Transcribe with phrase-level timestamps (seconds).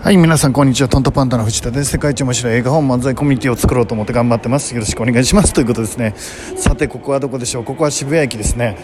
[0.00, 0.88] はい、皆さんこんにちは。
[0.88, 1.90] トントパンダの藤田です。
[1.90, 4.72] 世界一面白い映画本漫才コミュニティを作ろうと思って頑張ってます。
[4.72, 5.52] よろしくお願いします。
[5.52, 6.14] ということですね。
[6.16, 7.64] さて、ここはどこでしょう？
[7.64, 8.78] ここは渋谷駅ですね。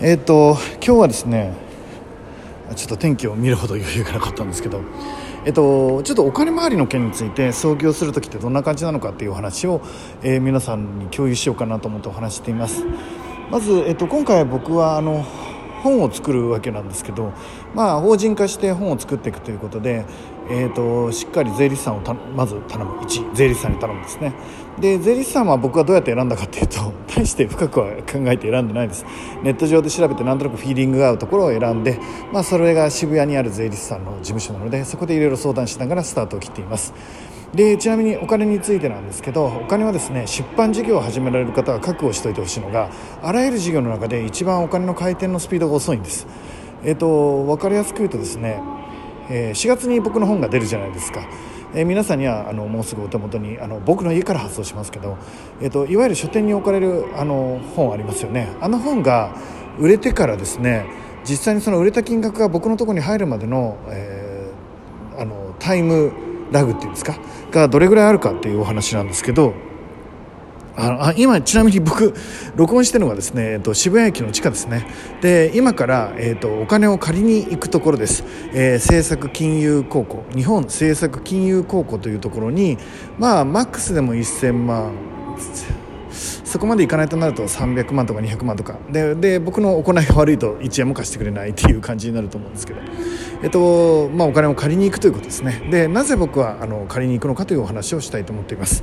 [0.00, 1.52] えっ、と、今日はですね、
[2.74, 4.80] ちょっと天気を見るほど余裕がなかったんですけど、
[5.44, 9.82] えっと、ちょっとお金回りの件について創業する時ってどんな感じなのかっていうお話を、
[10.22, 12.84] えー皆さんに共有しようかなと思ってお話ししています
[13.50, 15.26] まず、えっと、今回僕はあの
[15.84, 17.34] 本を作るわけなんですけど、
[17.74, 20.06] まあ、法人化して本を作っていくということで、
[20.48, 22.94] えー、としっかり税理士さんをまず頼む。
[23.02, 24.32] 1税理士さんに頼むんですね。
[24.80, 29.04] で税理士さんは僕はどうやって選んだかっていうと 大して深くは考えて選んでないです。
[29.42, 32.00] ネット上で調べてなんとなくフィーリングが合うところを選んで、
[32.32, 36.94] まあ、それが渋谷にある税理士さんの事務所なのでそこでいろいろ相談しながらスタートを切っています。
[37.54, 42.90] でちなみにお金についてなんですけどお金はですね出版事業を始められる方は覚悟しておいてほしいのが
[43.22, 46.26] あらゆる事業の中で一番お金の回転のスピードが遅いんです。
[46.84, 48.60] えっ、と分かりやすく言うとですね
[49.30, 51.26] えー4月に僕の本が出るじゃないですか、
[51.74, 55.16] えー皆さんにはあのもうすぐお手元にあの僕の家から発送しますけど、
[55.60, 58.48] えー、といわゆる書店に置かれるあの本ありますよね。
[58.60, 59.34] あの本が
[59.78, 60.86] 売れてからですね
[61.28, 66.12] 実際にその売れた金額が僕のところに入るまでの,、えーあのタイム
[66.54, 67.18] ラグっていうんですか？
[67.50, 69.52] がどれぐらいあるかっていうお話なんですけど
[70.76, 72.14] あのあ今ちなみに僕
[72.56, 74.86] 録音してるのがですね、えっと、渋谷駅の地下ですね。
[75.20, 82.78] で今から、えっと、お金を借りに行くところです、えー政策金融高校日本政策金融高校というところに
[83.18, 84.92] まあマックスでも1000万。
[86.44, 88.78] そこまでいかないとなると300万とか200万とか。
[88.88, 92.80] でで僕の行いが悪いと1円も貸してくれないっていう感じになると思うんですけど、
[93.44, 95.68] えっとまあ、お金を借りに行くということですね。
[95.70, 98.82] でなぜ僕はあの借りに行くのかというお話をしたいと思っています。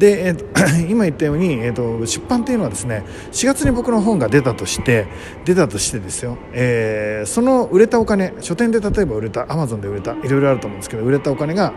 [0.00, 0.44] で、えっと
[0.90, 5.06] 今言ったように、えっと出版っていうのはですね4月に僕の本が出たとして
[5.44, 11.72] 出たとしてですよ、えーその売れたお金書店で例えば売れたアマゾンで売れたいろいろあると思うんですけど売れたお金が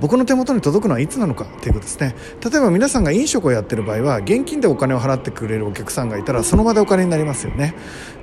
[0.00, 2.14] 僕の手元に届くのはいつなのかということですね。
[2.42, 7.74] 例えば皆さんが飲食をやってる場合は現金でお金を払ってくれるお客さんがいたらその場でお金になりますよね。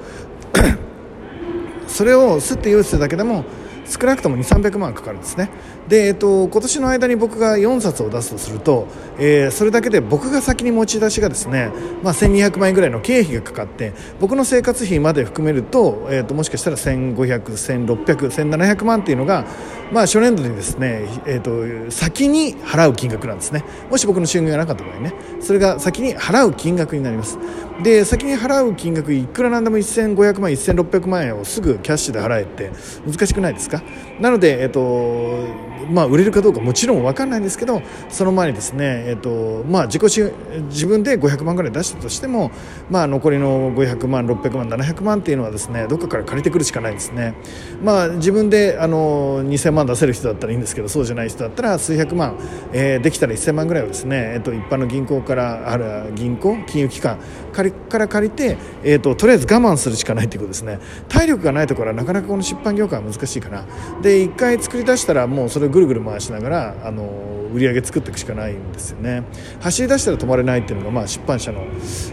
[1.89, 3.45] それをすって用意するだけでも
[3.89, 5.49] 少なくとも2300万かかるんですね。
[5.89, 8.87] で、えっと、今年の間に僕が4冊を出すとすると、
[9.19, 11.71] えーそれだけで僕が先に持ち出しがですね、
[12.03, 19.47] まあ、1200万円ぐらいの経費がかかって僕の生活費まで含めると,、えっともしかしたら1500、1600、1700万っていうのが、
[19.91, 21.51] まあ、初年度にですね、えっと
[21.91, 23.65] 先に払う金額なんですね。
[23.91, 25.15] もし僕の収入がなかった場合ね。
[25.41, 27.39] それが先に払う金額になります。
[27.83, 32.71] で先に払う金額いくらなんでも1500万1600万円をすぐキャッシュで払えって
[33.07, 33.78] 難しくないですか？
[34.21, 40.33] なので、えっとまあ、売れるかどうかもちろん分かんないんですけどその前にですね、えっとまあ、自己収
[40.69, 42.51] 自分で500万ぐらい出したとしても、
[42.91, 47.35] まあ、残りの500万600万700万っていうのはですねどっかから借りてくるしかないですね、
[47.83, 52.37] まあ、自分であの2000万出せる人だったらいいんですけどそうじゃない人だったら数百万、
[52.73, 57.19] えーできたら1000万ぐらいをですね、えっと一般の銀行からある銀行金融機関
[57.53, 60.79] 借りから借りて、えっととりあえず我慢するしかないということですね。
[61.09, 63.65] 体力がないところはなかなかこの出版業界は難しいかな。
[64.03, 69.25] で一回作り出したらもうそれをぐるぐる回しながらあの売り上げ作っていくしかないんですよね。
[69.61, 71.65] 走り出したら止まれないっていうのが、まあ、出版社の、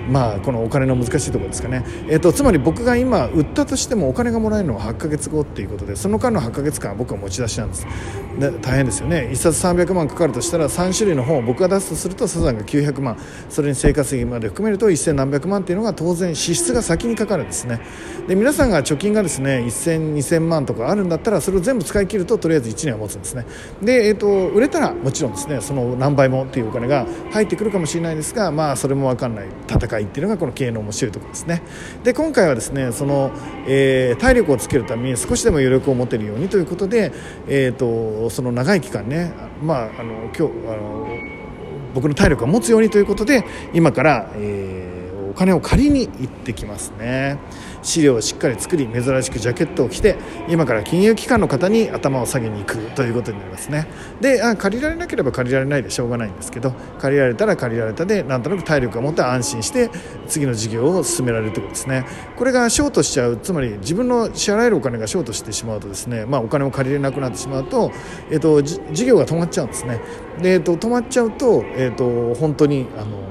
[0.10, 7.86] まあ、このお金の難しいところですかね、えっとつまり僕が今売ったとしてもお金がもらえるのは8ヶ月後っていうことでその間の8ヶ月間は僕は持ち出しなんです。
[8.40, 9.30] で大変ですよね。
[9.32, 13.18] 1冊300万かかるとしたら3種類の本を僕が出すとするとサザンが900万。
[13.50, 17.82] それに生活費まで含めると1000何百万っていうのが当然支出が先にかかるんですね。
[18.28, 23.46] で皆さんが貯金がですね1000、2000万とかあるんだったらそれを全部使い切るととりあえず1年は持つんですね。
[23.80, 31.62] で、えーと、売れたらもちろんですねその何倍もっていうお金が入ってくるかもしれないですがまあそれも分かんない戦いっていうのがこの経営の面白いところですね。
[32.04, 33.32] で今回はですねその、
[33.68, 37.12] えー、体力をつけるために少しでも余力を持てるようにということで、
[37.48, 39.32] えーと、その長い期間ね
[39.62, 40.48] まああの今日あ
[40.78, 41.08] の
[41.94, 44.85] 僕の体力を持つようにということで今から、えー、
[45.36, 47.38] 金を借りに行ってきますね。
[47.86, 50.16] 資料をしっかり作り珍しくジャケットを着て
[50.50, 53.88] 今から金融機関の方に頭を下げに行くということになりますね。
[54.20, 59.92] であ借りられなければ借りられないでしょうがないんですけど借りられたら借りられたでなんとなく体力を持って安心して
[60.28, 62.06] 次の事業を進められるということですね。
[62.36, 67.92] これがショートしちゃうつまり自分の支払えるお金がショートしてしまうとですね、まあ、お金を借りれなくなってしまうと、
[68.32, 70.00] えっと、事業が止まっちゃうんですね。
[70.42, 73.26] で、えっと、止まっちゃうと、えっと、本当にあの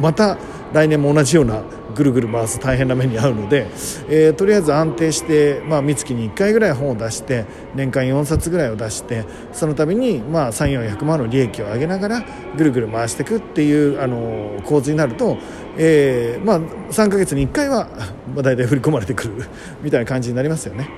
[0.00, 0.38] また
[0.74, 1.62] 来年も同じような
[1.94, 3.68] ぐるぐる回す大変な目に遭うので、
[4.08, 12.24] えー、とりあえず安定して、まあ、三月に1回ぐらい本を出して年間4冊ぐらいを出してその度に、まあ、3400万の利益を上げながら
[12.56, 15.38] ぐるぐる回していくっていうあの構図になると、
[15.78, 17.88] えーまあ、3か月に1回は、
[18.34, 19.46] まあ、大体振り込まれてくる
[19.80, 20.88] みたいな感じになりますよね。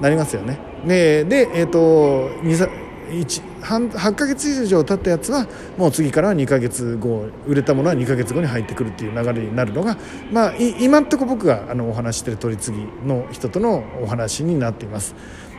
[0.00, 0.58] なりますよね。
[0.86, 5.46] でで、えーと、と半8ヶ月以上経ったやつは
[5.78, 9.96] もう次からは2ヶ月後売れたものは2ヶ月後に入ってくるっていう流れになるのが、
[10.30, 15.14] まあ、今んとこ僕があのお話してる取り次ぎの人とのお話になっています。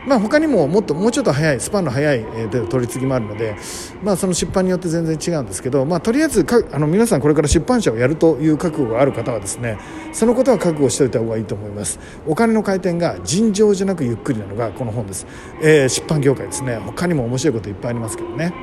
[0.06, 3.56] まあ、他にももっともうちょっと早いスパンの早い、えー、取り次ぎもあるので、
[4.02, 9.78] まあ、その出版によって全然違うんですけど、まあ、とりあえずかあの皆さんこれから出版社をやるという覚悟がある方はですね
[10.12, 11.98] そのことは覚悟しておいた方がいいと思います。
[12.26, 15.26] お金の回転が尋常じゃなくゆっくりなのがこの本です、
[15.60, 16.76] えー、出版業界ですね。
[16.76, 18.54] 他にも面白いこといっぱいありますけどね。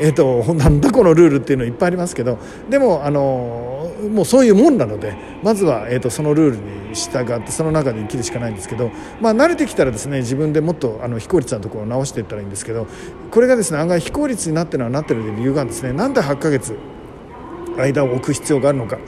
[0.00, 2.38] えーと、なんだこのルールっていうのいっぱいありますけど
[2.70, 3.67] でもあの
[3.98, 6.56] もうそういうもんなのでまずは、えーと、そのルール
[6.88, 8.90] に従ってその中で生きるしかないんですけど、
[9.20, 12.86] まあ、慣れてきたらですね自分でもっとあの非効率なところを直していったらいいんですけど
[13.30, 15.92] これがですね案外非効率になってるのはなってる理由がですね。
[15.92, 16.76] なんで8ヶ月
[17.82, 18.98] 間を置く必要があるのか、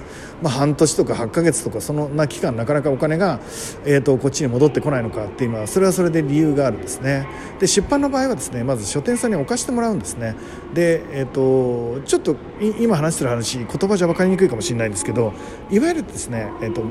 [0.43, 3.41] まあ、半年とか8ヶ月とかそんな期間なかなかお金が、
[3.85, 7.27] えーと、こっちに戻ってこないのかっていうのはそれはそれで理由があるんですね。
[7.59, 10.35] で出版の場合はですねまず書店さんに置かしてもらうんですね。
[10.75, 12.37] で、えーと、ちょっと
[12.79, 15.33] 今話してる話言葉じゃ分かりにくいかもしれないんですけど
[15.71, 16.83] いわゆるですね、えーと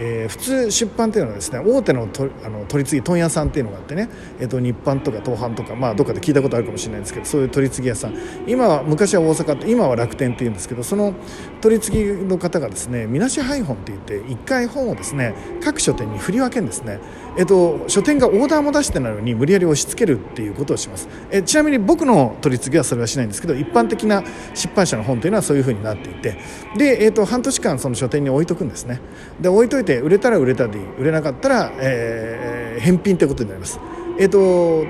[0.00, 4.08] えー、普通出版っていうのはですね大手のとあの取り次ぎ問屋さんっていうのがあってね、
[4.38, 8.14] えーと、日版とか東販とか、まあ、どっかで聞いたことあるかもしれないんですけどそういう取り次ぎ屋さん。
[8.46, 11.14] 今は昔は大阪って今は楽天っていうんですけどその
[11.60, 17.00] 取り次ぎの方がですねみなし配本って言って1回本をですね各書店に振り分けるんですね、
[17.36, 24.22] えーと、書店がオーダーも出してないのに無理やり押し付けるっていうことをします、えー、ちなみに僕の取り次ぎはそれはしないんですけど一般的な
[24.54, 26.38] 出版社の本というのはそういうふうになっていて。
[26.76, 29.00] で、えーと、半年間その書店に置いとくんですね。
[29.40, 30.84] で置いといて売れたら売れたでいい。
[31.00, 33.80] 売れなかったら、えー、返品ということになります。
[34.18, 34.86] えっ、ー、と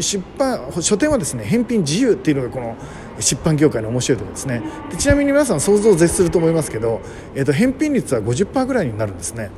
[0.00, 2.76] 出版書店はですね返品自由っていうのがこの
[3.18, 4.62] 出版業界の面白いところですね。
[4.90, 7.00] でちなみに皆さん想像を絶すると思いますけど、
[7.34, 9.50] えーと、返品率は50%ぐらいになるんですね、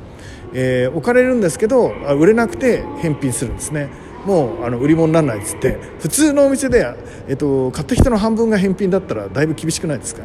[0.53, 3.89] えー、置かれるんですけど売れなくて返品するんですね。
[4.25, 5.77] もうあの売り物にならないっつって。
[5.99, 6.95] 普通のお店で、
[7.27, 10.23] えーと買った人の半分が返品だったらだいぶ厳しくないですか？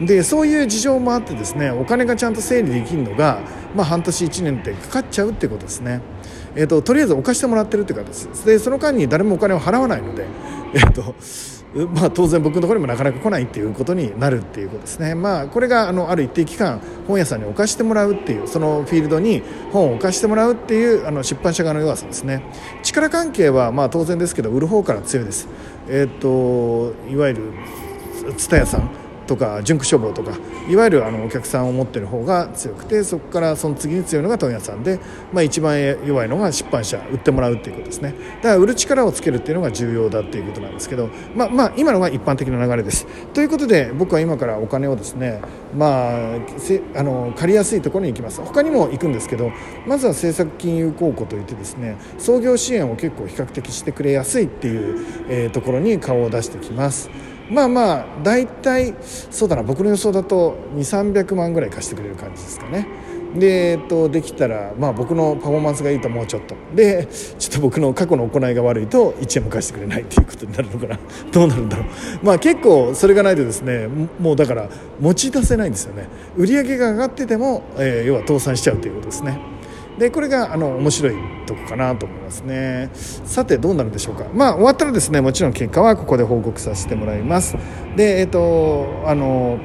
[0.00, 3.40] でそういう事情もあってですねお金がちゃんと整理できるのが、
[3.76, 6.00] まあ、半年1年ってかかっちゃうってことですね、
[6.54, 8.46] えーと、とりあえず置かしてもらってるっていうかです。
[8.46, 10.26] でその間に誰もお金を払わないので、
[10.74, 11.14] えーと
[11.92, 19.42] まあ、当然僕のところにもなかなか来ないっていうことになるっていうことですね、まあ、これがあのある一定期間本屋さんに置かしてもらうっていうそのフィールドに
[19.72, 22.42] 本を置かしてもらうっていうあの出版社側の弱さですね。
[22.82, 25.48] 力関係はまあ当然ですけど売る方から強いです、
[25.88, 27.52] えーと、といわゆる
[28.38, 29.05] 蔦屋さん。
[29.26, 30.36] とか純駆消防とか
[30.68, 35.00] いわゆるあのお客さんを持ってる方が強くてそこからその次に強いのが問屋さんで、
[35.32, 38.14] まあ、一番弱いのが出版社売ってもらうっていうことですね。
[38.36, 43.06] だから売る力をつけるっていうのが重要だっていうことなんですけど、まあ、まあ今のが一般的な流れです。
[43.34, 45.40] ということで僕は今からお金をですね、
[45.76, 46.38] まあ、
[46.94, 48.40] あの借りやすいところに行きます。
[48.40, 49.50] 他にも行くんですけど
[49.86, 57.10] まずは政策金融公庫といってですね創業支援を結構比較的してくれやすいっていう、えー、ところに顔を出してきます。
[57.50, 62.86] まあまあ大体そうだな僕の予想だと2300万ぐらい貸してくれる感じですかね。
[63.38, 66.54] で、えっと、できたら、まあ、僕のパフォーマンスがいいともうちょっと。
[66.74, 67.06] で
[67.38, 70.98] ちょっと僕の過去の行いが悪いと1円も貸してくれないっていうことになるのかな。
[71.32, 71.86] どうなるんだろう。
[72.22, 73.88] まあ結構それがないとですね
[74.20, 74.68] もうだから
[75.00, 76.08] 持ち出せないんですよね。
[76.36, 79.55] 売上が上がってても、えー、要は倒産しちゃうということですね。
[79.98, 81.14] でこれがあの面白い
[81.46, 82.90] とこかなと思いますね。
[82.92, 84.26] さてどうなるでしょうか。
[84.34, 87.56] まあ終わったらですねもちろん結果はここで報告させてもらいます。
[87.96, 89.58] でえっ、とあの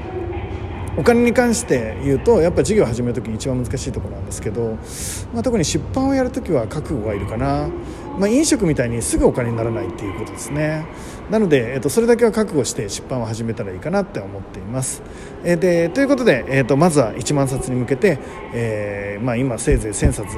[0.97, 4.77] お金に関して言うとやっぱ事業を始める時に一番難しいところなんですけど、
[5.33, 7.69] まあ、特に出版をやる時は覚悟がいるかな。
[8.21, 10.85] まあ、飲食みたいにすぐお金にならないっていうことですね。
[11.31, 15.01] なので、えー、とそれだけは覚悟して出版を始めたらいいかなって思っています、
[15.43, 18.19] えー、でということで、えー、とまずは1万冊に向けて、
[18.53, 20.37] えーまあ、今せいぜい1000冊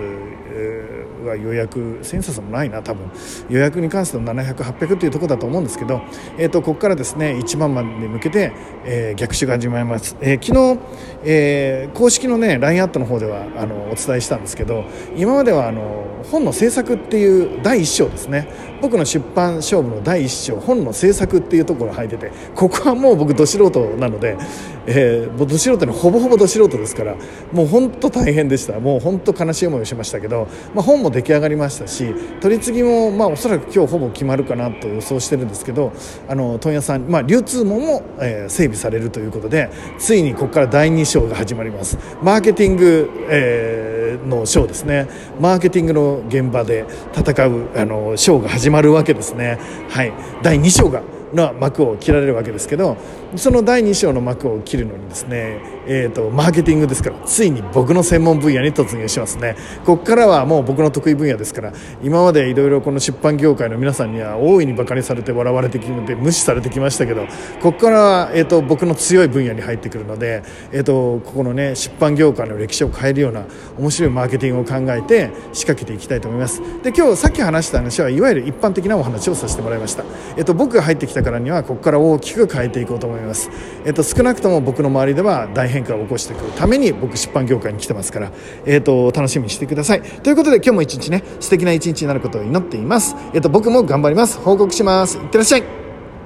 [1.35, 3.09] 予約1000冊もないな多分。
[3.49, 6.01] 予約に関しての700800というところだと思うんですけど、
[6.37, 8.53] えー、とここからですね1万までに向けて、
[8.85, 10.79] えー、逆襲が始まります、えー、昨日、
[11.23, 14.83] えー、公式のね LINE アットの方ではあのお伝えしたんですけど
[15.15, 18.47] 今まではあの本の制作っていう第1章ですね。
[18.81, 24.37] 僕の出版勝負の第1章本の制作っていうところが入っててここはもう僕ど素人なので、
[24.85, 27.15] えー、ど素人にほぼほぼど素人ですから
[27.53, 28.79] もう本当大変でした。
[28.79, 35.93] もう本当悲しい思いをしましたけど、まあ、本も出来上がりましたし取り次ぎも、まあ、おそらく今日ほぼ決まるかなと予想してるんですけど
[36.27, 41.97] あの問屋さん、まあ、流通網も、えー、整備されるということでついにここから第2章が始まります。
[42.21, 45.07] マーケティング、えー、の章ですね。
[45.39, 49.59] マーケティングの現場で戦うあの章が始まるわけですね。
[49.89, 50.13] はい。
[50.41, 51.01] 第2章が
[51.33, 52.97] の幕を切られるわけですけど
[53.35, 59.55] その第2章の幕を切るのにですね、えーと、マーケティングですからついに僕の専門分野に突入しますね。
[59.85, 61.73] ここからはもう僕の得意分野ですから
[62.03, 67.25] 今までいろいろこの出版業界の皆さんには大いにバカにされて笑われてきて無視されてきましたけど
[67.61, 73.45] ここからは、えーと、僕の強い分野に入ってくるので、えーと、ここのね出版業界の歴史を変えるような
[73.77, 76.61] 面白いマーケティングを考えて仕掛けていきたいと思います。
[76.83, 80.03] で今日さっき話した話はいわゆる一般的なお話をさせてもらいました、
[80.37, 83.49] えー、と僕が入ってきたからにはここから大きく変えていこうと思います、ます。
[83.85, 88.31] えー、と少なくとも僕の周りでは大変化を起こしていくために僕出版業界に来てますから、
[88.65, 90.01] えー、と楽しみにしてください。
[90.01, 94.37] ということで今日も一日ね素敵な一日になることを祈っています、えー、と僕も頑張ります。
[94.39, 95.17] 報告します。
[95.17, 95.82] いってらっしゃい。